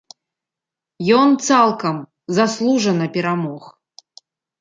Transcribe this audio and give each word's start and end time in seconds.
Ён 1.17 1.29
цалкам 1.49 1.95
заслужана 2.39 3.05
перамог. 3.19 3.61